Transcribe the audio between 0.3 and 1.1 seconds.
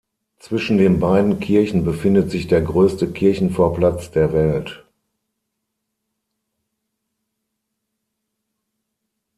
Zwischen den